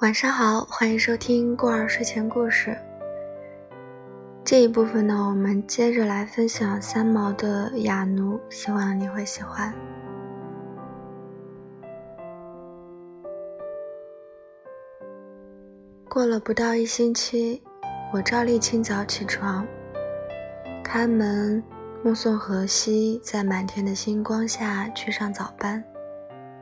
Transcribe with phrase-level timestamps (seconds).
[0.00, 2.78] 晚上好，欢迎收听过儿睡前故事。
[4.44, 9.74] 这一部分呢，我们接着来分享三毛的《哑奴》，希望你会喜欢。
[16.08, 17.60] 过了不到一星期，
[18.12, 19.66] 我照例清早起床，
[20.84, 21.60] 开门，
[22.04, 25.82] 目送荷西在满天的星光下去上早班，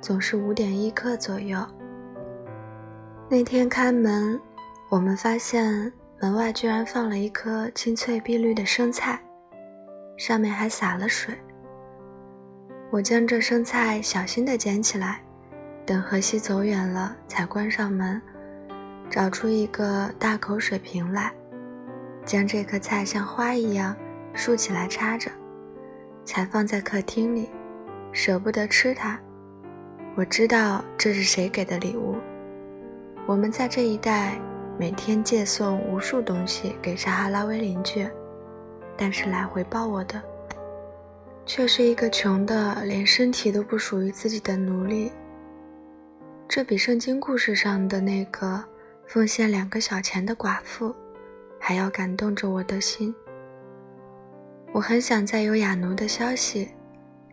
[0.01, 1.59] 总是五点一刻左右。
[3.29, 4.41] 那天开门，
[4.89, 9.21] 我们发现门外居然放了一颗青翠碧绿的生菜，
[10.16, 11.35] 上面还洒了水。
[12.89, 15.21] 我将这生菜小心地捡起来，
[15.85, 18.23] 等荷西走远了才关上门，
[19.11, 21.33] 找出一个大口水瓶来，
[22.24, 23.97] 将这颗菜像花一样
[24.35, 25.29] 竖起来插着，
[26.24, 27.51] 才放在客厅里，
[28.13, 29.19] 舍不得吃它。
[30.15, 32.16] 我知道这是谁给的礼物。
[33.27, 34.41] 我们在这一带
[34.79, 38.09] 每天借送无数东西给撒哈拉威邻居，
[38.96, 40.23] 但是来回报我的，
[41.45, 45.10] 却是一个穷的连身体都不属于自己的奴隶。
[46.47, 48.63] 这比圣经故事上的那个
[49.09, 50.95] 奉献两个小钱的寡妇，
[51.59, 53.13] 还要感动着我的心。
[54.71, 56.71] 我很想再有雅奴的消息，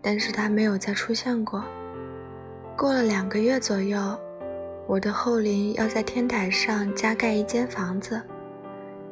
[0.02, 1.64] 但是他没有再出现过。
[2.76, 4.18] 过了两个月左右。
[4.86, 8.22] 我的后邻要在天台上加盖一间房子，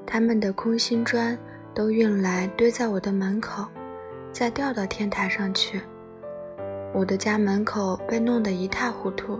[0.06, 1.38] 他们的空心砖
[1.74, 3.66] 都运来堆在我的门口，
[4.34, 5.82] 再吊到天台上去。
[6.94, 9.40] 我的家门口被弄得一塌糊涂，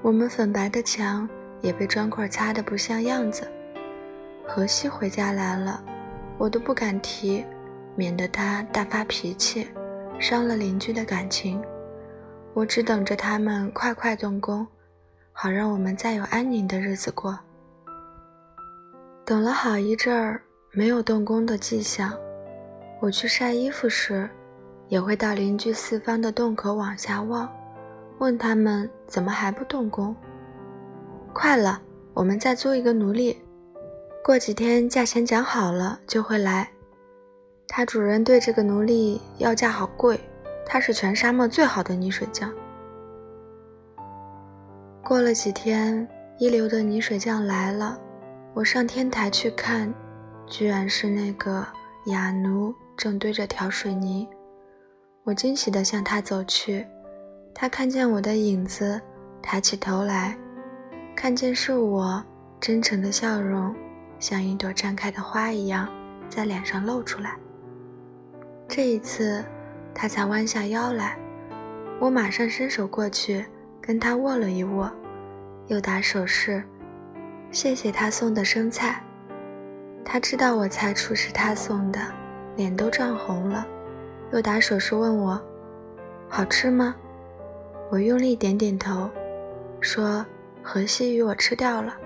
[0.00, 1.28] 我们粉白的墙
[1.60, 3.46] 也被砖块擦得不像样子。
[4.46, 5.84] 荷西回家来了，
[6.38, 7.44] 我都不敢提，
[7.94, 9.68] 免得他大发脾气，
[10.18, 11.62] 伤了邻居的感情。
[12.54, 14.66] 我只等着他们快快动工。
[15.32, 17.38] 好让我们再有安宁的日子过。
[19.24, 22.12] 等了好一阵儿，没有动工的迹象。
[23.00, 24.28] 我去晒衣服时，
[24.88, 27.50] 也会到邻居四方的洞口往下望，
[28.18, 30.14] 问他们怎么还不动工。
[31.32, 31.80] 快了，
[32.14, 33.40] 我们再租一个奴隶，
[34.24, 36.68] 过几天价钱讲好了就会来。
[37.66, 40.20] 他主人对这个奴隶要价好贵，
[40.66, 42.52] 他是全沙漠最好的泥水匠。
[45.12, 46.08] 过了几天，
[46.38, 48.00] 一流的泥水匠来了。
[48.54, 49.92] 我上天台去看，
[50.46, 51.66] 居然是那个
[52.06, 54.26] 哑奴正堆着条水泥。
[55.22, 56.86] 我惊喜地向他走去，
[57.54, 58.98] 他看见我的影子，
[59.42, 60.34] 抬起头来，
[61.14, 62.24] 看见是我，
[62.58, 63.76] 真诚的笑容
[64.18, 65.86] 像一朵绽开的花一样
[66.30, 67.36] 在脸上露出来。
[68.66, 69.44] 这一次，
[69.94, 71.18] 他才弯下腰来，
[72.00, 73.44] 我马上伸手过去。
[73.84, 74.88] 跟他握了一握，
[75.72, 76.62] 又打手势，
[77.50, 79.02] 谢谢他送的生菜。
[80.04, 81.98] 他知道我猜出是他送的，
[82.56, 83.66] 脸都涨红了，
[84.32, 85.42] 又打手势问我
[86.28, 86.94] ：“好吃吗？”
[87.90, 89.08] 我用力点点头，
[89.80, 90.26] 说
[90.62, 91.96] ：“荷西鱼我吃掉了。”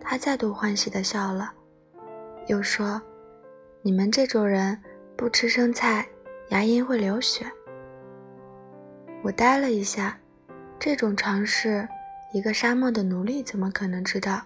[0.00, 1.52] 他再度欢喜地笑了，
[2.46, 3.02] 又说
[3.82, 4.80] ：“你们这种人
[5.16, 6.06] 不吃生菜，
[6.50, 7.44] 牙龈会流血。”
[9.24, 10.16] 我呆了一下。
[10.76, 11.88] 这种常识，
[12.34, 14.42] 一个沙漠的奴隶怎么可能知道？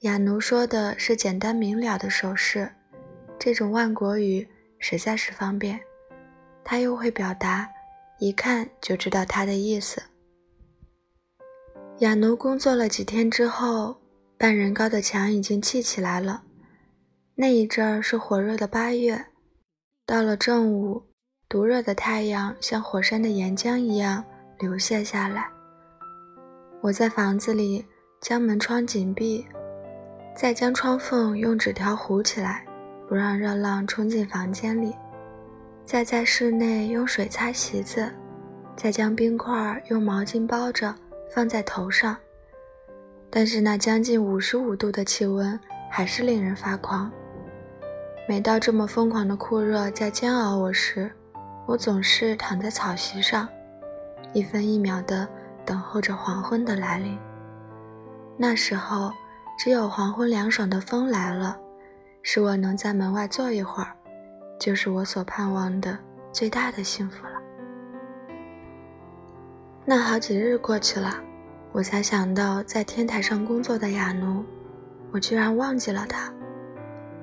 [0.00, 2.68] 哑奴说的是简单明了的手势，
[3.38, 4.48] 这种万国语
[4.80, 5.78] 实在是方便。
[6.64, 7.68] 他又会表达，
[8.18, 10.02] 一看就知道他的意思。
[12.00, 14.00] 哑奴工作了几天之后，
[14.36, 16.42] 半人高的墙已经砌起来了。
[17.36, 19.26] 那一阵儿是火热的八月，
[20.04, 21.04] 到了正午，
[21.48, 24.24] 毒热的太阳像火山的岩浆一样。
[24.58, 25.55] 流泻下来。
[26.86, 27.84] 我在房子里
[28.20, 29.44] 将门窗紧闭，
[30.36, 32.64] 再将窗缝用纸条糊起来，
[33.08, 34.94] 不让热浪冲进房间里。
[35.84, 38.08] 再在室内用水擦席子，
[38.76, 40.94] 再将冰块用毛巾包着
[41.34, 42.16] 放在头上。
[43.30, 45.58] 但是那将近五十五度的气温
[45.90, 47.10] 还是令人发狂。
[48.28, 51.10] 每到这么疯狂的酷热在煎熬我时，
[51.66, 53.48] 我总是躺在草席上。
[54.32, 55.26] 一分一秒的
[55.66, 57.18] 等候着黄昏的来临。
[58.38, 59.12] 那时候，
[59.58, 61.58] 只有黄昏凉爽的风来了，
[62.22, 63.90] 使我能在门外坐一会儿，
[64.60, 65.98] 就是我所盼望的
[66.30, 67.32] 最大的幸福了。
[69.84, 71.14] 那好几日过去了，
[71.72, 74.44] 我才想到在天台上工作的雅奴，
[75.12, 76.32] 我居然忘记了他。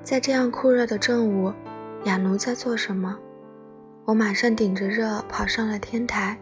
[0.02, 1.52] 在这样酷热的正午，
[2.04, 3.16] 雅奴在做什么？
[4.04, 6.38] 我马上顶着热跑上了天台。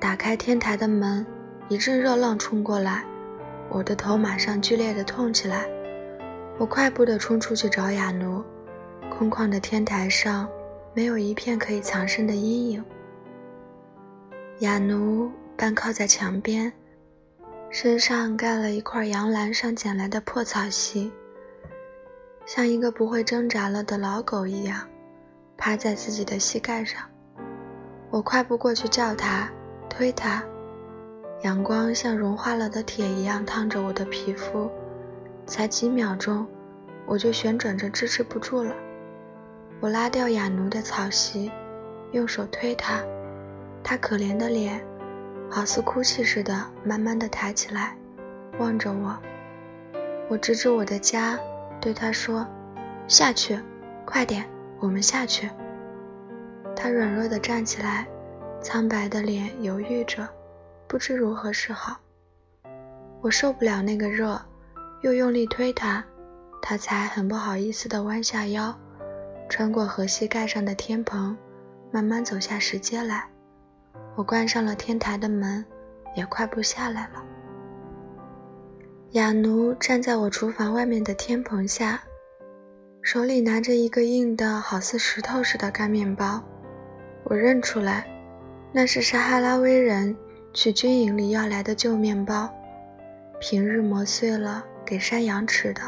[0.00, 1.26] 打开天台的门，
[1.68, 3.04] 一阵热浪冲过来，
[3.68, 5.68] 我的头马上剧烈的痛起来。
[6.56, 8.42] 我快步的冲出去找雅奴，
[9.10, 10.48] 空旷的天台上
[10.94, 12.84] 没有一片可以藏身的阴影。
[14.60, 16.72] 雅奴半靠在墙边，
[17.70, 21.12] 身上盖了一块杨栏上捡来的破草席，
[22.46, 24.80] 像一个不会挣扎了的老狗一样，
[25.56, 27.02] 趴在自己的膝盖上。
[28.10, 29.48] 我快步过去叫他，
[29.98, 30.40] 推他。
[31.42, 34.70] 阳光像融化了的铁一样烫着我的皮肤，
[35.44, 36.46] 才几秒钟，
[37.04, 38.72] 我就旋转着支持不住了。
[39.80, 41.50] 我拉掉雅奴的草席，
[42.12, 43.02] 用手推他，
[43.82, 44.80] 他可怜的脸，
[45.50, 46.54] 好似哭泣似的，
[46.84, 47.96] 慢慢的抬起来，
[48.60, 49.18] 望着我。
[50.28, 51.36] 我指指我的家，
[51.80, 52.46] 对他说
[53.08, 53.58] ：“下去，
[54.04, 54.48] 快点，
[54.78, 55.50] 我们下去。”
[56.76, 58.06] 他软弱的站起来，
[58.60, 60.28] 苍白的脸犹豫着。
[60.86, 61.98] 不知如何是好，
[63.20, 64.40] 我受不了那个热，
[65.02, 66.02] 又用力推他，
[66.62, 68.74] 他才很不好意思地弯下腰，
[69.50, 71.36] 穿过河西盖上的天棚，
[71.90, 73.28] 慢慢走下石阶来。
[74.16, 75.62] 我关上了天台的门，
[76.16, 77.22] 也快步下来了。
[79.10, 82.02] 雅奴站在我厨房外面的天棚下，
[83.02, 86.42] 手里拿着一个硬的好似石头似的干面包，
[87.24, 88.06] 我认出来，
[88.72, 90.16] 那是撒哈拉威人。
[90.54, 92.52] 去军营里要来的旧面包，
[93.38, 95.82] 平日磨碎了给山羊吃的。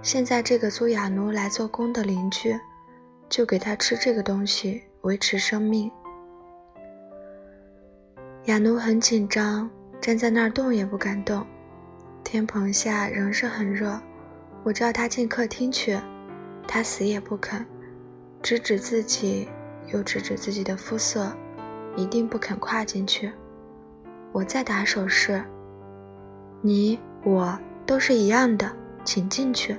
[0.00, 2.58] 现在这个租雅奴来做工的邻居，
[3.28, 5.90] 就给他吃这个东西维持生命。
[8.44, 9.68] 雅奴很紧张，
[10.00, 11.44] 站在那儿动也不敢动。
[12.22, 14.00] 天棚下仍是很热，
[14.62, 15.98] 我叫他进客厅去，
[16.66, 17.66] 他死也不肯，
[18.40, 19.48] 指指自己，
[19.92, 21.36] 又指指自己的肤色，
[21.96, 23.32] 一定不肯跨进去。
[24.32, 25.42] 我再打手势，
[26.60, 28.70] 你我都是一样的，
[29.02, 29.76] 请进去。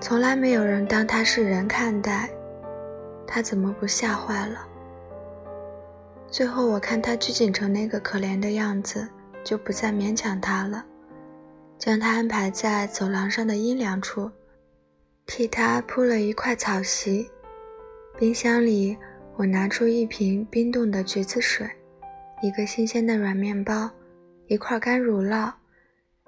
[0.00, 2.30] 从来没有人当他是人看待，
[3.26, 4.66] 他怎么不吓坏了？
[6.26, 9.06] 最后我看他拘谨成那个可怜的样子，
[9.44, 10.82] 就不再勉强他了，
[11.76, 14.30] 将他安排在走廊上的阴凉处，
[15.26, 17.30] 替他铺了一块草席。
[18.18, 18.96] 冰箱里，
[19.40, 21.66] 我拿出一瓶冰冻的橘子水。
[22.42, 23.90] 一个新鲜的软面包，
[24.48, 25.50] 一块干乳酪，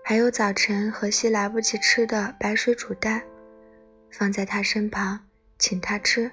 [0.02, 3.22] 还有早晨荷西来不及吃的白水煮蛋，
[4.10, 5.20] 放在他身旁，
[5.58, 6.30] 请他吃。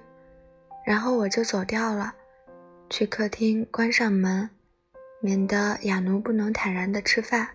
[0.85, 2.15] 然后我就走掉了，
[2.89, 4.49] 去客厅关上门，
[5.19, 7.45] 免得雅奴不能坦然地吃饭。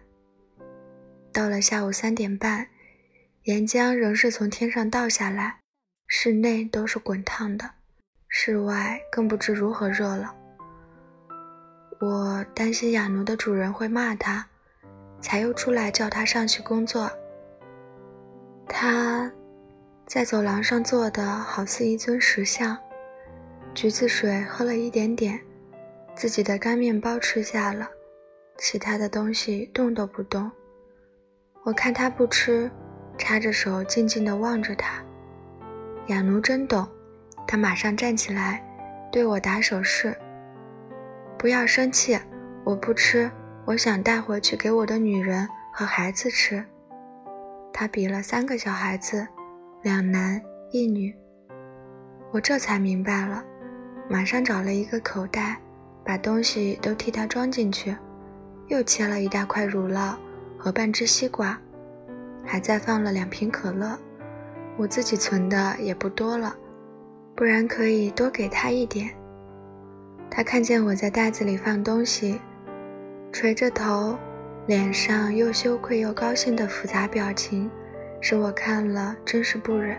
[1.32, 2.68] 到了下午三点半，
[3.44, 5.60] 岩浆仍是从天上倒下来，
[6.06, 7.70] 室内都是滚烫的，
[8.36, 10.34] 室外更不知如何热了。
[12.00, 14.44] 我担心雅奴的主人会骂他，
[15.20, 17.08] 才又出来叫他上去工作。
[18.66, 19.30] 他
[20.04, 22.76] 在走廊上坐的好似一尊石像，
[23.72, 25.40] 橘子水喝了一点点，
[26.16, 27.88] 自己的干面包吃下了，
[28.58, 30.50] 其他的东西动都不动。
[31.62, 32.68] 我看他不吃，
[33.16, 35.00] 插着手静静地望着他。
[36.08, 36.86] 雅奴真懂，
[37.46, 38.62] 他马上站起来，
[39.12, 40.16] 对我打手势。
[41.38, 42.18] 不要生气，
[42.64, 43.30] 我不吃。
[43.66, 46.62] 我想带回去给我的女人和孩子吃。
[47.72, 49.26] 他比了三个小孩子，
[49.82, 50.40] 两男
[50.70, 51.14] 一女。
[52.30, 53.42] 我这才明白了，
[54.08, 55.58] 马上找了一个口袋，
[56.04, 57.96] 把东西都替他装进去，
[58.68, 60.14] 又切了一大块乳酪
[60.58, 61.58] 和半只西瓜，
[62.44, 63.98] 还再放了两瓶可乐。
[64.76, 66.54] 我自己存的也不多了，
[67.34, 69.10] 不然可以多给他一点。
[70.30, 72.40] 他看见我在袋子里放东西，
[73.32, 74.16] 垂着头，
[74.66, 77.70] 脸上又羞愧又高兴的复杂表情，
[78.20, 79.96] 使我看了真是不忍。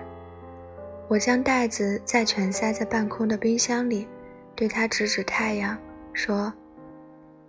[1.08, 4.08] 我将袋子再全塞在半空的冰箱里，
[4.56, 5.78] 对他指指太阳，
[6.14, 6.52] 说：“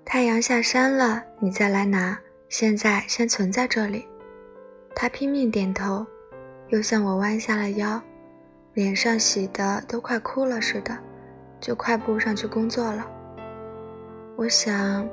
[0.05, 2.19] 太阳下山了，你再来拿。
[2.49, 4.07] 现在先存在这里。”
[4.95, 6.07] 他拼命点头，
[6.69, 8.00] 又向我弯下了腰，
[8.76, 10.95] 脸上喜得都快哭了似的。
[11.59, 13.11] 就快步上去工作了。
[14.37, 15.09] 我想，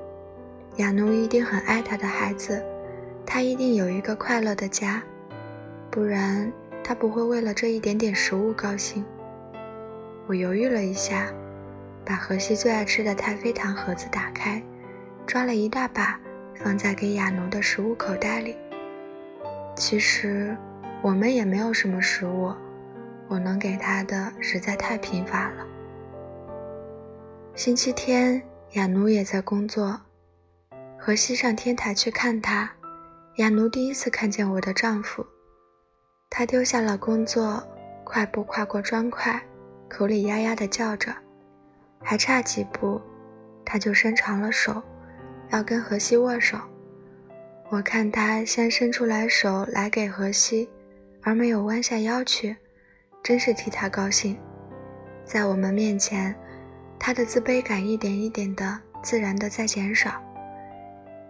[0.76, 2.62] 雅奴一定很爱他的孩子，
[3.26, 5.02] 他一定有一个快乐的家，
[5.90, 6.52] 不然
[6.84, 9.06] 他不会为了这一点点食物高兴。
[10.28, 11.32] 我犹豫了一下，
[12.04, 14.62] 把荷西最爱吃的太妃糖盒子打开，
[15.26, 16.20] 抓了一大把，
[16.56, 18.58] 放在给雅奴的食物口袋里。
[19.78, 20.56] 其实
[21.02, 22.54] 我们也没有什么食物，
[23.34, 25.66] 我能给他的实在太贫乏了。
[27.56, 28.40] 星期天，
[28.74, 30.00] 雅奴也在工作。
[31.00, 32.70] 荷西上天台去看他，
[33.38, 35.26] 雅奴第一次看见我的丈夫。
[36.30, 37.64] 他丢下了工作，
[38.04, 39.42] 快步跨过砖块，
[39.90, 41.12] 口里呀呀地叫着。
[42.04, 43.02] 还差几步，
[43.66, 44.80] 他就伸长了手，
[45.50, 46.56] 要跟荷西握手。
[47.70, 50.70] 我看他先伸出来手来给荷西，
[51.24, 52.56] 而没有弯下腰去，
[53.24, 54.38] 真是替他高兴。
[55.26, 56.36] 在我们面前，
[57.00, 60.22] 他的自卑感一点一点的自然的在减少。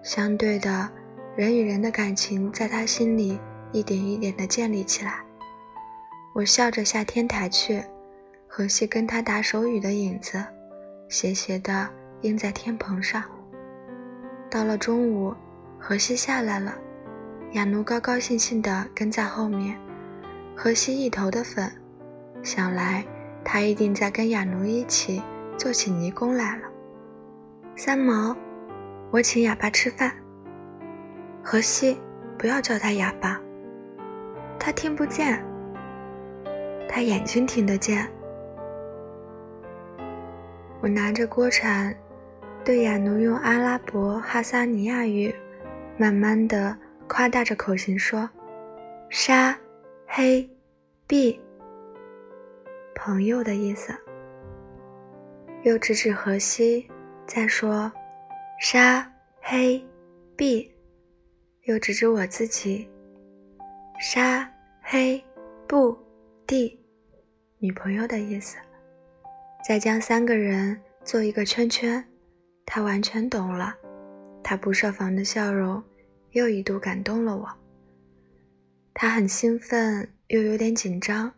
[0.01, 0.89] 相对的，
[1.35, 3.39] 人与人的感情在他心里
[3.71, 5.19] 一点一点的建立起来。
[6.33, 7.83] 我笑着下天台去，
[8.47, 10.43] 荷西跟他打手语的影子，
[11.07, 11.87] 斜斜的
[12.21, 13.23] 映在天棚上。
[14.49, 15.33] 到了中午，
[15.79, 16.73] 荷西下来了，
[17.51, 19.79] 雅奴高高兴兴的跟在后面，
[20.55, 21.71] 荷西一头的粉，
[22.43, 23.03] 想来
[23.43, 25.23] 他一定在跟雅奴一起
[25.57, 26.63] 做起泥工来了。
[27.75, 28.35] 三毛。
[29.09, 30.11] 我请哑巴吃饭。
[31.43, 31.95] 荷西，
[32.35, 33.39] 不要叫他哑巴。
[34.57, 35.39] 他听不见，
[36.89, 38.09] 他眼睛听得见。
[40.81, 41.95] 我拿着锅铲，
[42.65, 45.31] 对雅奴用阿拉伯哈萨尼亚语，
[45.95, 46.75] 慢慢的
[47.07, 48.27] 夸大着口型说
[49.11, 49.55] ：“沙，
[50.07, 50.49] 黑
[51.05, 51.39] ，b，
[53.03, 53.93] 朋友的意思。”
[55.63, 56.89] 又指指荷西，
[57.27, 57.91] 再说。
[58.61, 59.05] 沙
[59.41, 59.85] 黑
[60.37, 60.71] ，b，
[61.63, 62.89] 又指指我自己。
[63.99, 64.49] 沙
[64.81, 65.21] 黑
[65.67, 65.97] 不
[66.47, 66.79] 地，
[67.59, 68.57] 女朋友的意思。
[69.67, 72.01] 再将三个人做一个圈圈，
[72.65, 73.75] 他完全懂了。
[74.41, 75.81] 他不设防的笑容
[76.31, 77.49] 又一度感动了我。
[78.93, 81.33] 他很兴奋，又有点紧张。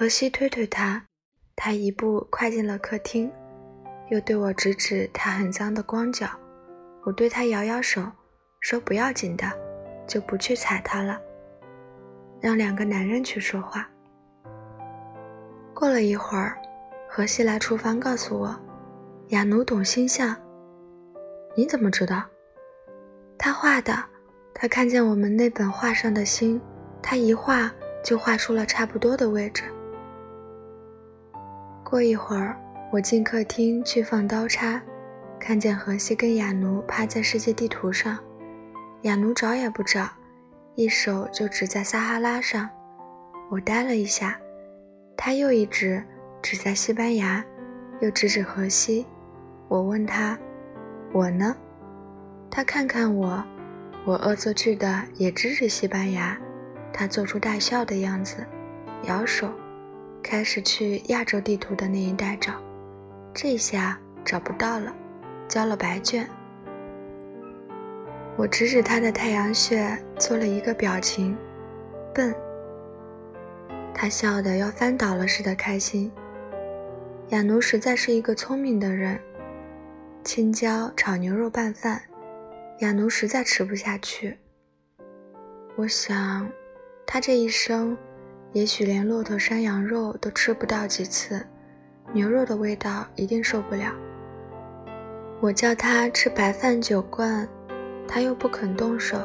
[0.00, 1.04] 荷西推推他，
[1.54, 3.30] 他一步跨进了客厅。
[4.08, 6.26] 又对我指指他很脏的光脚，
[7.02, 8.02] 我对他摇摇手，
[8.60, 9.44] 说不要紧的，
[10.06, 11.20] 就不去踩他了，
[12.40, 13.86] 让两个男人去说话。
[15.74, 16.56] 过了一会儿，
[17.06, 18.58] 荷西来厨房告诉我，
[19.28, 20.34] 雅奴懂星象。
[21.54, 22.24] 你怎么知道？
[23.36, 24.02] 他画的，
[24.54, 26.58] 他看见我们那本画上的星，
[27.02, 27.70] 他一画
[28.02, 29.64] 就画出了差不多的位置。
[31.90, 32.56] 过一会儿。
[32.92, 34.80] 我进客厅去放刀叉，
[35.38, 38.18] 看见荷西跟雅奴趴在世界地图上，
[39.02, 40.08] 雅奴找也不找，
[40.74, 42.68] 一手就指在撒哈拉上。
[43.48, 44.36] 我呆了一下，
[45.16, 46.02] 他又一指，
[46.42, 47.44] 指在西班牙，
[48.00, 49.06] 又指指荷西。
[49.68, 50.36] 我问他
[51.14, 51.56] ：“我呢？”
[52.50, 53.44] 他看看我，
[54.04, 56.36] 我恶作剧的也指指西班牙。
[56.92, 58.44] 他做出大笑的样子，
[59.04, 59.48] 摇手，
[60.22, 62.54] 开始去亚洲地图的那一带找。
[63.32, 64.94] 这下找不到了，
[65.48, 66.28] 交了白卷。
[68.36, 71.36] 我指指他的太阳穴，做了一个表情，
[72.14, 72.34] 笨。
[73.92, 76.10] 他笑得要翻倒了似的开心。
[77.28, 79.20] 雅奴实在是一个聪明的人。
[80.24, 82.02] 青椒炒牛肉拌饭，
[82.80, 84.36] 雅奴实在吃不下去。
[85.76, 86.50] 我想，
[87.06, 87.96] 他这一生，
[88.52, 91.44] 也许连骆驼山羊肉都吃不到几次。
[92.12, 93.92] 牛肉的味道一定受不了。
[95.40, 97.48] 我叫他吃白饭酒罐，
[98.08, 99.16] 他又不肯动手，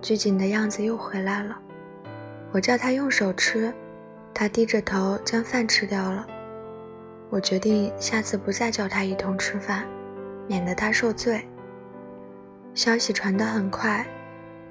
[0.00, 1.58] 拘谨的样子又回来了。
[2.52, 3.74] 我叫他用手吃，
[4.32, 6.26] 他低着头将饭吃掉了。
[7.28, 9.84] 我决定下次不再叫他一同吃饭，
[10.46, 11.44] 免得他受罪。
[12.74, 14.06] 消息传得很快，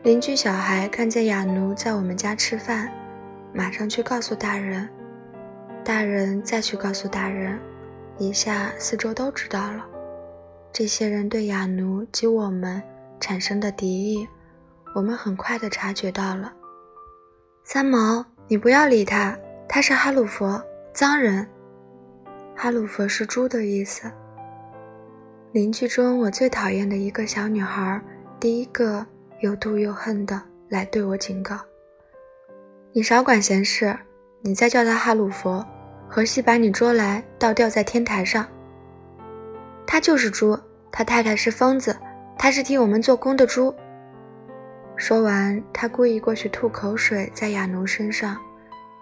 [0.04, 2.90] 邻居小孩看见雅奴在我们家吃饭，
[3.54, 4.88] 马上去告诉大人。
[5.84, 7.60] 大人再去告诉大人，
[8.18, 9.86] 一下四周都知道了。
[10.72, 12.82] 这些人对雅奴及我们
[13.20, 14.28] 产生的敌意，
[14.94, 16.54] 我们很快的察觉到了。
[17.64, 21.48] 三毛，你不要理他，他是哈鲁佛，脏人。
[22.56, 24.12] 哈鲁佛是猪的意思。
[25.52, 28.00] 邻居中我最讨厌的一个小女孩，
[28.40, 29.06] 第一个
[29.40, 30.40] 又妒又恨的
[30.70, 31.60] 来对我警告
[32.94, 33.98] ：“你少管闲事。”
[34.44, 35.64] 你再叫他哈鲁佛，
[36.10, 38.48] 荷西把你捉来倒吊在天台上。
[39.86, 40.58] 他就是猪，
[40.92, 41.96] 他太太是疯子，
[42.40, 43.72] 他是替我们做工的猪。
[44.96, 48.36] 说完，他故意过去吐口水在雅奴身上，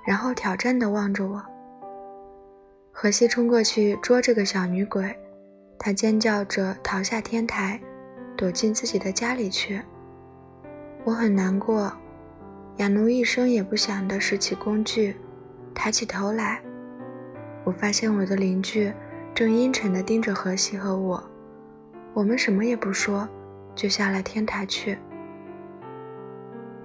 [0.06, 1.42] 然后挑战地望着我。
[2.92, 5.18] 荷西冲过去捉这个小女鬼，
[5.78, 7.80] 她尖叫着逃下天台，
[8.36, 9.82] 躲进自己的家里去。
[11.06, 11.94] 我很难过，
[12.80, 15.18] 雅奴一声也不响地拾起工具。
[15.76, 16.62] 抬起头来，
[17.66, 18.94] 我发现我的邻居
[19.36, 21.22] 正阴沉地盯着荷西和我。
[22.14, 23.28] 我们什么也不说，
[23.76, 24.98] 就下了天台去。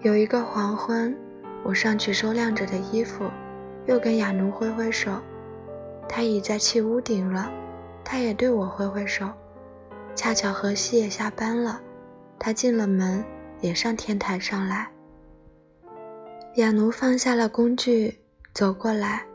[0.03, 1.17] 有一个黄昏，
[1.63, 3.31] 我上去收晾着的衣服，
[3.87, 5.21] 又跟雅奴挥挥手，
[6.09, 7.49] 他已在砌屋顶了，
[8.03, 9.29] 他也对我挥挥手。
[10.17, 11.81] 恰巧荷西也下班了，
[12.37, 13.25] 他进了门，
[13.61, 14.89] 也上天台上来。
[16.57, 18.17] 雅奴放下了工具，
[18.53, 19.27] 走过来。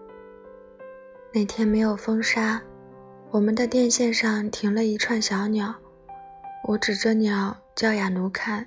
[1.33, 2.61] 那天没有风沙，
[3.29, 5.75] 我们的电线上停了一串小鸟。
[6.63, 8.65] 我指着鸟叫雅奴看，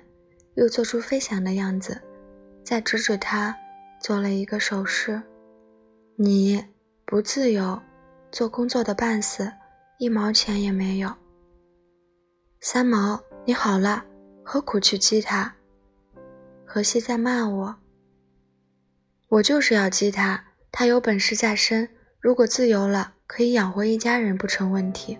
[0.53, 1.99] 又做出飞翔的样子，
[2.63, 3.55] 再指指它，
[3.99, 5.19] 做了一个手势。
[6.15, 6.63] 你
[7.05, 7.81] 不自由，
[8.31, 9.51] 做工作的半死，
[9.97, 11.11] 一毛钱也没有。
[12.61, 14.05] 三毛，你好了，
[14.43, 15.55] 何苦去激他？
[16.63, 17.75] 荷西在骂我。
[19.33, 21.89] 我就是要激他，他有本事在身。
[22.19, 25.17] 如果自由了，可以养活一家人不成问题。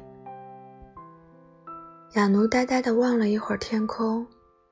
[2.13, 4.23] 雅奴呆呆地望了一会儿天空，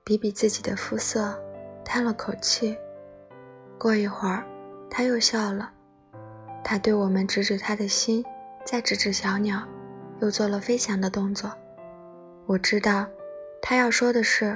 [0.03, 1.35] 比比自己的肤色，
[1.83, 2.77] 叹了口气。
[3.79, 4.45] 过一会儿，
[4.91, 5.73] 他又笑了。
[6.63, 8.23] 他对我们指指他的心，
[8.63, 9.67] 再指指小鸟，
[10.19, 11.51] 又做了飞翔的动作。
[12.45, 13.07] 我知道，
[13.59, 14.55] 他要说的是：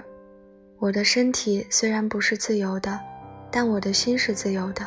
[0.77, 2.99] 我的身体虽然不是自由的，
[3.51, 4.85] 但我的心是自由的。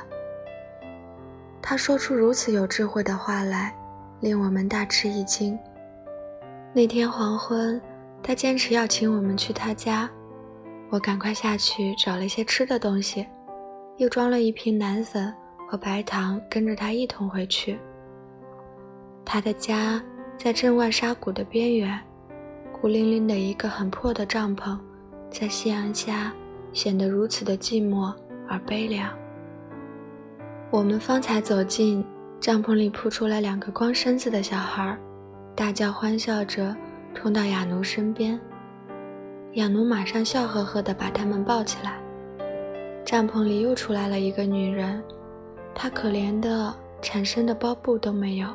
[1.61, 3.75] 他说出如此有智慧的话来，
[4.21, 5.59] 令我们大吃一惊。
[6.73, 7.81] 那天黄昏，
[8.23, 10.09] 他坚持要请我们去他家，
[10.91, 13.27] 我赶快下去找了一些吃的东西，
[13.97, 15.35] 又装了一瓶奶粉
[15.67, 17.79] 和白糖，跟着他一同回去。
[19.25, 20.03] 他的家
[20.39, 21.99] 在镇外沙谷的边缘，
[22.81, 24.79] 孤零零的一个很破的帐篷，
[25.31, 26.33] 在夕阳下
[26.73, 28.15] 显得如此的寂寞
[28.49, 29.11] 而悲凉。
[30.71, 32.05] 我们方才走进
[32.41, 34.99] 帐篷里，扑出来两个光身子的小孩，
[35.55, 36.75] 大叫欢笑着
[37.15, 38.39] 冲到雅奴身边。
[39.55, 41.99] 雅奴马上笑呵呵地把他们抱起来。
[43.05, 45.03] 帐篷里又出来了一个女人，
[45.75, 48.49] 她可怜的缠身的包布都没有，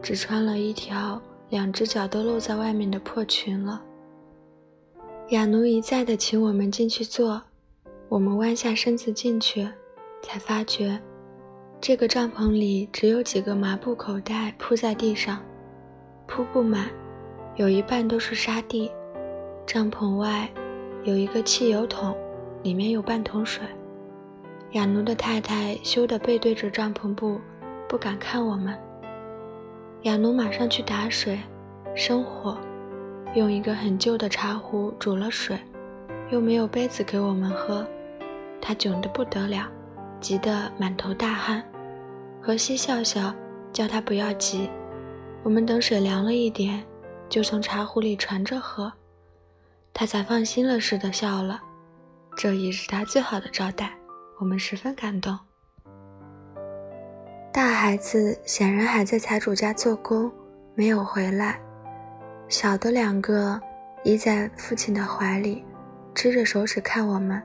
[0.00, 3.82] 只穿了一条两只脚都露在外面的破裙了。
[5.30, 7.42] 雅奴一再地请我们进去坐，
[8.14, 9.68] 我们弯下身子进去，
[10.22, 11.00] 才发觉。
[11.80, 15.42] 这个帐篷里只有几个麻布口袋铺在地上，
[16.28, 16.88] 铺不满，
[17.56, 18.88] 有一半都是沙地。
[19.66, 20.48] 帐篷外
[21.02, 22.16] 有一个汽油桶，
[22.62, 23.64] 里面有半桶水。
[24.74, 27.40] 雅奴的太太羞得背对着帐篷布，
[27.88, 28.78] 不敢看我们。
[30.02, 31.40] 雅奴马上去打水、
[31.96, 32.56] 生火，
[33.34, 35.58] 用一个很旧的茶壶煮了水，
[36.30, 37.84] 又没有杯子给我们喝，
[38.66, 39.68] 他窘得不得了，
[40.20, 41.62] 急得满头大汗。
[42.40, 43.30] 荷西笑笑，
[43.74, 44.70] 叫他不要急。
[45.42, 46.82] 我们等水凉了一点，
[47.28, 48.90] 就从茶壶里传着喝。
[49.92, 51.60] 他才放心了似的笑了。
[52.38, 53.92] 这已是他最好的招待，
[54.40, 55.38] 我们十分感动。
[57.52, 60.32] 大孩子显然还在财主家做工，
[60.74, 61.60] 没有回来。
[62.48, 63.60] 小的两个
[64.04, 65.62] 依在父亲的怀里，
[66.14, 67.42] 支着手指看我们。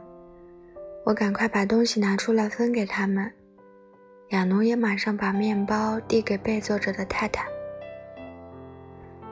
[1.10, 3.34] 我赶快把东西拿出来分给他们。
[4.28, 7.43] 亚奴也马上把面包递给背坐着的太太。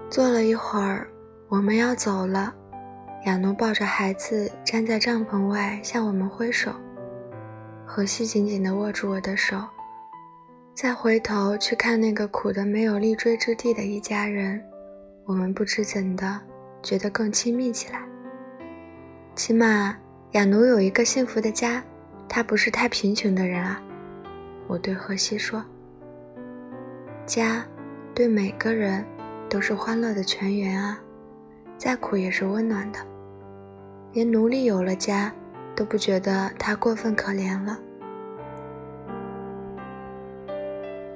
[0.09, 1.07] 坐了一会儿，
[1.47, 2.51] 我们要走了。
[3.25, 6.71] 亚奴抱着孩子站在帐篷外向我们挥手，
[7.85, 9.63] 荷西紧紧地握住我的手。
[10.73, 14.59] 再回头去看那个苦得没有立锥之地的一家人，
[15.25, 16.41] 我们不知怎的
[16.81, 18.01] 觉得更亲密起来。
[19.35, 19.95] 起码
[20.31, 21.81] 亚奴有一个幸福的家，
[22.27, 23.81] 他不是太贫穷的人啊。
[24.67, 25.63] 我对荷西说
[27.25, 27.65] ：“家，
[28.13, 29.05] 对每个人
[29.49, 30.99] 都是欢乐的泉源啊，
[31.77, 32.99] 再苦也是温暖的。
[34.11, 35.31] 连奴隶有了家，
[35.73, 37.79] 都不觉得他过分可怜了。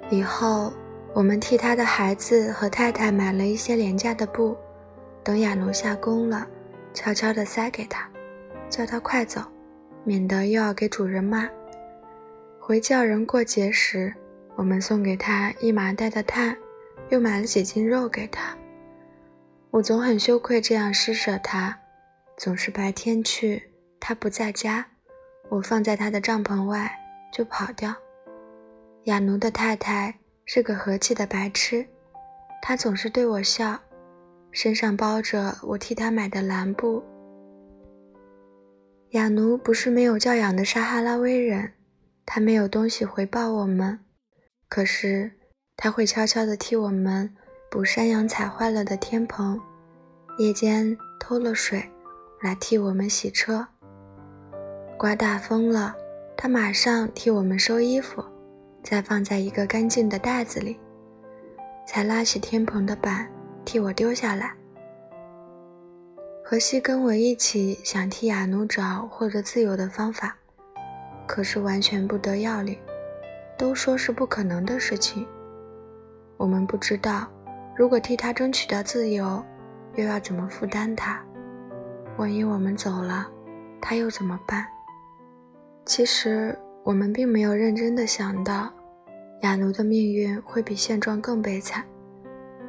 [0.10, 0.72] 以后，
[1.14, 4.56] 我们替他的孩子和太太买了一些廉价的布，
[5.22, 6.48] 等亚奴下工了，
[6.94, 8.10] 悄悄地塞给他，
[8.72, 9.40] 叫他快走，
[10.04, 11.48] 免得又要给主人骂。”
[12.60, 14.14] 回叫人过节时，
[14.56, 16.58] 我们送给他一麻袋的炭，
[17.10, 18.58] 又买了几斤肉给他。
[19.72, 21.78] 我总很羞愧这样施舍他，
[22.38, 24.86] 总是白天去，他不在家，
[25.50, 26.92] 我放在他的帐篷外
[27.32, 27.94] 就跑掉。
[29.06, 30.14] 雅奴的太太
[30.46, 31.86] 是个和气的白痴，
[32.62, 33.80] 她总是对我笑，
[34.52, 37.04] 身上包着我替她买的蓝布。
[39.12, 41.74] 雅奴不是没有教养的撒哈拉威人。
[42.26, 44.00] 他没有东西回报我们，
[44.70, 45.32] 可是
[45.76, 47.36] 他会悄悄地替我们
[47.70, 49.60] 补山羊踩坏了的天棚，
[50.38, 51.84] 夜间偷了水
[52.42, 53.68] 来替我们洗车。
[54.98, 55.94] 刮大风了，
[56.38, 58.24] 他马上替我们收衣服，
[58.82, 60.80] 再放在一个干净的袋子里，
[61.86, 63.28] 才拉起天棚的板
[63.66, 64.54] 替我丢下来。
[66.52, 70.36] 荷西跟我一起想替雅奴找获得自由的方法，
[71.26, 72.78] 可是完全不得要领，
[73.58, 75.26] 都说是不可能的事情。
[76.36, 77.26] 我们不知道，
[77.74, 79.42] 如果替他争取到自由，
[79.96, 81.24] 又要怎么负担他？
[82.18, 83.26] 万一我们走了，
[83.80, 84.68] 他又怎么办？
[85.86, 88.70] 其实我们并没有认真的想到，
[89.44, 91.82] 雅奴的命运会比现状更悲惨，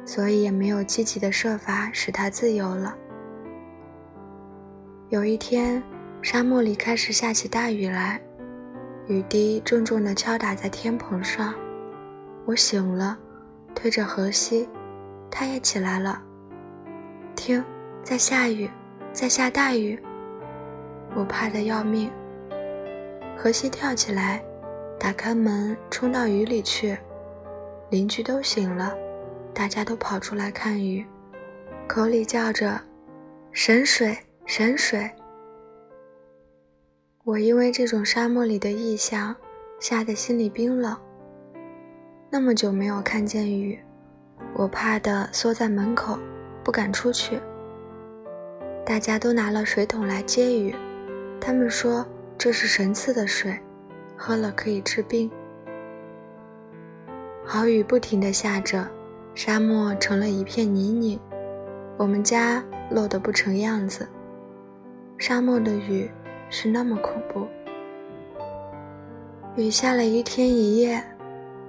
[0.05, 2.97] 所以也没有积极的设法使他自由了。
[5.13, 5.83] 有一天，
[6.23, 8.19] 沙漠里开始下起大雨来，
[9.05, 11.53] 雨滴重重地敲打在天棚上。
[12.45, 13.15] 我醒了，
[13.75, 14.67] 推着荷西，
[15.29, 16.19] 他也起来了。
[17.35, 17.63] 听，
[18.01, 18.67] 在下雨，
[19.11, 20.01] 在下大雨。
[21.13, 22.09] 我怕得要命。
[23.37, 24.43] 荷西跳起来，
[24.99, 26.97] 打开门，冲到雨里去。
[27.91, 28.91] 邻居都醒了，
[29.53, 31.05] 大家都跑出来看雨，
[31.87, 32.81] 口里叫着
[33.53, 35.09] ：“神水。”神水，
[37.23, 39.33] 我因为这种沙漠里的异象，
[39.79, 40.95] 吓得心里冰冷。
[42.29, 43.79] 那么久没有看见雨，
[44.53, 46.19] 我怕的缩在门口，
[46.61, 47.39] 不敢出去。
[48.85, 50.75] 大家都拿了水桶来接雨，
[51.39, 52.05] 他们说
[52.37, 53.57] 这是神赐的水，
[54.17, 55.31] 喝了可以治病。
[57.45, 58.85] 好雨不停地下着，
[59.33, 61.17] 沙漠成了一片泥泞，
[61.97, 64.05] 我们家漏得不成样子。
[65.17, 66.11] 沙漠的雨
[66.49, 67.47] 是那么恐怖，
[69.55, 71.01] 雨下了一天一夜，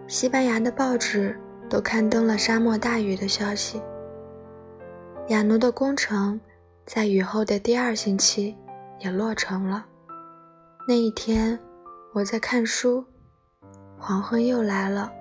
[0.09, 3.80] 西班牙的报纸都刊登了沙漠大雨的消息。
[5.28, 6.40] 雅奴的工程
[6.85, 8.57] 在雨后的第二星期
[8.98, 9.87] 也落成了。
[10.88, 11.59] 那一天，
[12.12, 13.04] 我在看书，
[13.96, 15.12] 黄昏又来了，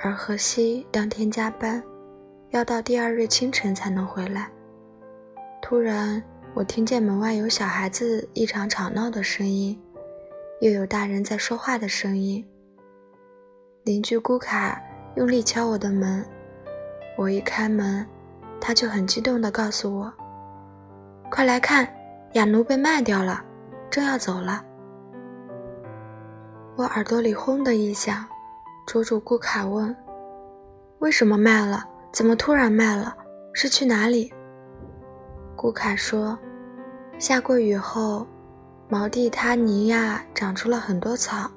[0.00, 1.82] 而荷西当天加班，
[2.50, 4.48] 要到第二日清晨才能回来。
[5.60, 6.22] 突然。
[6.54, 9.80] 我听见门外有小孩子异常吵闹的声音，
[10.60, 12.46] 又有大人在说话的声音。
[13.84, 14.78] 邻居姑卡
[15.16, 16.22] 用力敲我的门，
[17.16, 18.06] 我一开门，
[18.60, 20.12] 他就很激动地告诉我
[21.32, 21.88] ：“快来看，
[22.34, 23.42] 雅奴被卖掉了，
[23.90, 24.62] 正要走了。”
[26.76, 28.26] 我耳朵里轰的一响，
[28.86, 29.96] 捉住姑卡问
[31.00, 31.82] ：“为什么卖了？
[32.12, 33.16] 怎么突然卖了？
[33.54, 34.30] 是去哪里？”
[35.62, 36.36] 古卡说
[37.20, 38.26] ：“下过雨后，
[38.88, 41.48] 毛蒂塔尼亚长出了很多草。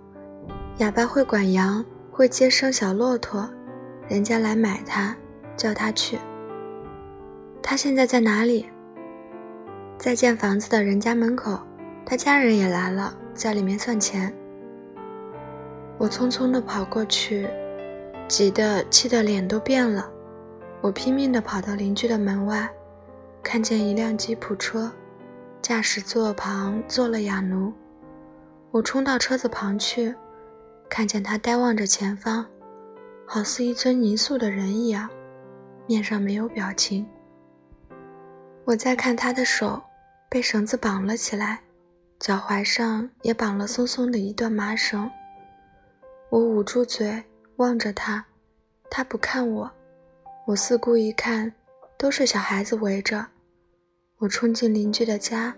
[0.77, 3.49] 哑巴会管羊，会接生小骆驼，
[4.07, 5.15] 人家来买它，
[5.57, 6.19] 叫他去。
[7.63, 8.67] 他现在在哪里？
[9.97, 11.57] 在建房子的人家门口。
[12.05, 14.31] 他家人也来了，在里面算钱。
[15.97, 17.49] 我匆匆地跑过去，
[18.27, 20.07] 急得气得脸都变了。
[20.79, 22.69] 我拼命地跑到邻居的门外。”
[23.45, 24.91] 看见一辆吉普车，
[25.61, 27.71] 驾驶座旁坐了雅奴。
[28.71, 30.13] 我冲到车子旁去，
[30.89, 32.43] 看见他呆望着前方，
[33.23, 35.07] 好似一尊泥塑的人一样，
[35.85, 37.07] 面上没有表情。
[38.65, 39.79] 我再看他的手，
[40.27, 41.61] 被绳子绑了起来，
[42.19, 45.09] 脚踝上也绑了松松的一段麻绳。
[46.29, 47.23] 我捂住嘴
[47.57, 48.25] 望着他，
[48.89, 49.71] 他不看我。
[50.47, 51.53] 我四顾一看，
[51.95, 53.27] 都是小孩子围着。
[54.19, 55.53] 我冲进邻居的家，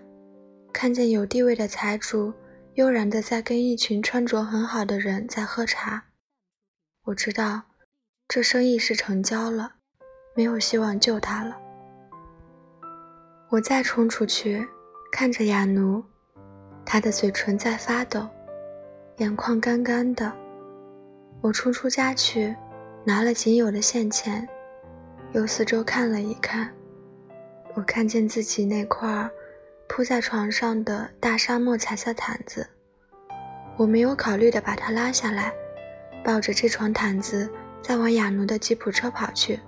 [0.72, 2.34] 看见有地位的财主
[2.74, 6.06] 悠然地在跟一群穿着很好的人在喝茶。
[7.04, 7.62] 我知道，
[8.26, 9.74] 这生意是成交了，
[10.34, 11.56] 没有希望救他了。
[13.48, 14.66] 我再冲出去，
[15.12, 16.02] 看着雅奴，
[16.84, 18.28] 他的嘴唇在发抖，
[19.18, 20.32] 眼眶干干的。
[21.40, 22.56] 我冲出家去，
[23.04, 24.48] 拿了仅有的现钱，
[25.32, 26.74] 又四周看了一看。
[27.78, 29.30] 我看见自己那块
[29.86, 32.66] 铺在床上的大沙漠彩色毯子，
[33.76, 35.52] 我没有考虑的把它拉下来，
[36.24, 37.48] 抱着这床毯子，
[37.80, 39.60] 再往雅奴的吉普车跑去。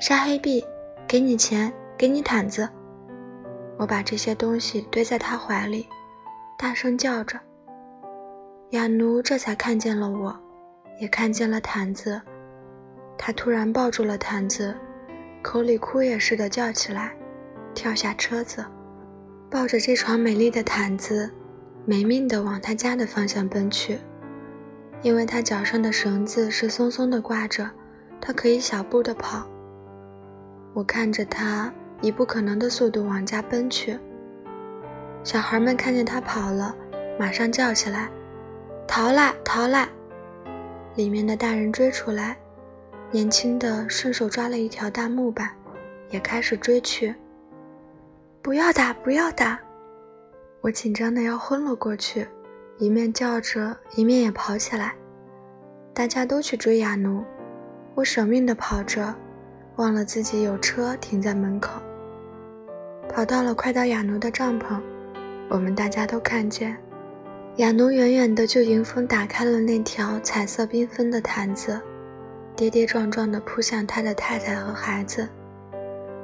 [0.00, 0.66] 沙黑臂，
[1.06, 2.68] 给你钱，给你毯子。
[3.76, 5.86] 我把这些东西堆在他怀里，
[6.58, 7.38] 大声叫着。
[8.70, 10.36] 雅奴这才看见了我，
[11.00, 12.20] 也看见了毯子，
[13.16, 14.74] 他突然抱住了毯子。
[15.50, 17.16] 口里哭也似的叫起来，
[17.74, 18.62] 跳下车子，
[19.50, 21.30] 抱着这床美丽的毯子，
[21.86, 23.98] 没命的往他家的方向奔去。
[25.00, 27.70] 因为他脚上的绳子是松松的挂着，
[28.20, 29.48] 他可以小步的跑。
[30.74, 33.98] 我看着他以不可能的速度往家奔去。
[35.24, 36.76] 小孩们看见他跑了，
[37.18, 38.10] 马上叫起来
[38.86, 39.88] ：“逃啦，逃啦！”
[40.94, 42.36] 里面的大人追出来，
[43.10, 45.50] 年轻的顺手抓了一条大木板，
[46.10, 47.14] 也开始追去。
[48.42, 49.58] 不要打，不要打！
[50.60, 52.28] 我紧张的要昏了过去，
[52.76, 54.94] 一面叫着，一面也跑起来。
[55.94, 57.24] 大家都去追亚奴，
[57.94, 59.14] 我舍命的跑着，
[59.76, 61.80] 忘了自己有车停在门口。
[63.08, 64.78] 跑到了快到亚奴的帐篷，
[65.48, 66.76] 我们大家都看见，
[67.56, 71.80] 亚奴远远的就迎风打开了那条彩色缤纷的毯子，
[72.58, 75.28] 跌跌撞撞的扑向他的太太和孩子。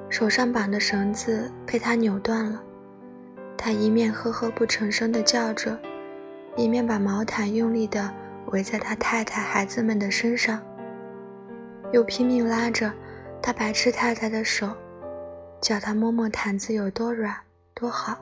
[0.08, 2.60] 手上绑的绳子被他扭断了，
[3.56, 5.78] 他一面呵呵不成声地叫着，
[6.56, 8.12] 一面把毛毯用力地
[8.46, 10.60] 围在他太太、孩子们的身上，
[11.92, 12.92] 又拼命拉着
[13.40, 14.68] 他白痴太太的手，
[15.60, 17.32] 叫他摸摸毯子有多软
[17.74, 18.18] 多好，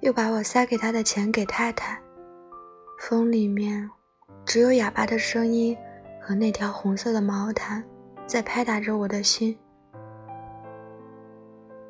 [0.00, 1.96] 又把我塞给他的钱给太太。
[2.98, 3.88] 风里面，
[4.44, 5.76] 只有哑巴的声音
[6.26, 7.84] 和那条红色的毛毯
[8.26, 9.54] 在拍打着我的心。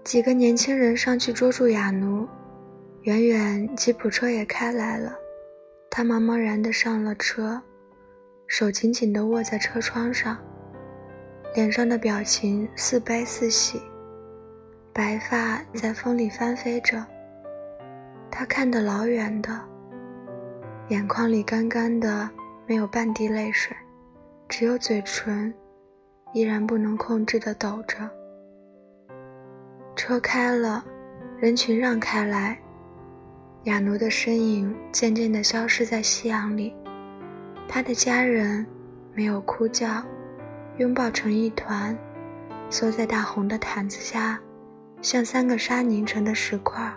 [0.03, 2.27] 几个年轻人上去捉住雅奴，
[3.03, 5.14] 远远吉普车也开来了，
[5.88, 7.62] 他茫茫然地上了车，
[8.49, 10.37] 手紧紧地握在车窗上，
[11.55, 13.81] 脸上的表情似悲似喜，
[14.92, 17.07] 白发在风里翻飞着。
[18.33, 19.61] 他看得老远的，
[20.88, 22.29] 眼眶里干干的，
[22.66, 23.75] 没有半滴泪水，
[24.56, 25.52] 只有嘴唇
[26.32, 28.08] 依然不能控制地抖着。
[29.96, 30.84] 车开了，
[31.40, 32.56] 人群让开来，
[33.64, 36.72] 雅奴的身影渐渐地消失在夕阳里。
[37.66, 38.64] 他的家人
[39.12, 40.00] 没有哭叫，
[40.76, 41.98] 拥抱成一团，
[42.70, 44.38] 缩在大红的毯子下，
[45.02, 46.94] 像三个沙凝成的石块。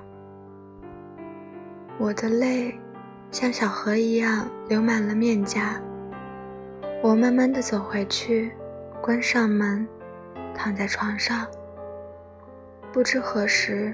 [1.97, 2.79] 我的泪
[3.31, 5.81] 像小河一样流满了面颊。
[6.99, 8.51] 我慢慢地走回去，
[9.01, 9.87] 关上门，
[10.55, 11.47] 躺在床上。
[12.91, 13.93] 不知何时，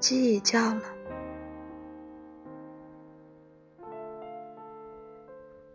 [0.00, 0.82] 鸡已叫了。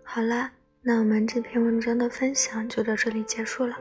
[0.03, 3.75] 好啦，那我们这篇文章的分享就到这里结束了。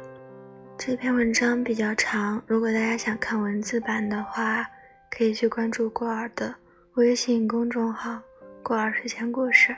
[0.78, 4.64] 这篇文章比较长，如果大家想看文字版的话，
[5.10, 6.54] 可以去关注过儿的
[6.94, 8.20] 微信公众号
[8.62, 9.74] “过儿睡前故事”，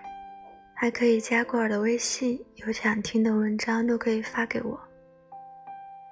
[0.80, 4.80] 还可以加过儿的微信，有想听的文章都可以发给我。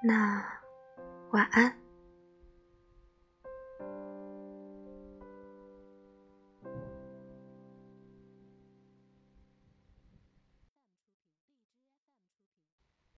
[0.03, 0.43] 那
[1.31, 1.73] 晚安。